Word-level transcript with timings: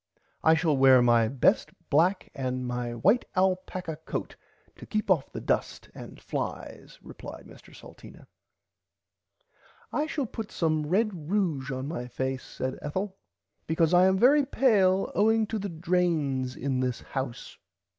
I 0.43 0.55
shall 0.55 0.75
wear 0.75 0.99
my 1.03 1.27
best 1.27 1.69
black 1.91 2.31
and 2.33 2.65
my 2.65 2.95
white 2.95 3.23
alpacka 3.35 3.97
coat 4.03 4.35
to 4.77 4.87
keep 4.87 5.11
off 5.11 5.31
the 5.31 5.39
dust 5.39 5.91
and 5.93 6.19
flies 6.19 6.97
replied 7.03 7.45
Mr 7.45 7.69
Salteena. 7.71 8.25
I 9.93 10.07
shall 10.07 10.25
put 10.25 10.51
some 10.51 10.87
red 10.87 11.09
ruge 11.09 11.69
on 11.69 11.87
my 11.87 12.07
face 12.07 12.41
said 12.43 12.79
Ethel 12.81 13.15
because 13.67 13.93
I 13.93 14.07
am 14.07 14.17
very 14.17 14.43
pale 14.43 15.11
owing 15.13 15.45
to 15.45 15.59
the 15.59 15.69
drains 15.69 16.55
in 16.55 16.79
this 16.79 17.01
house. 17.01 17.59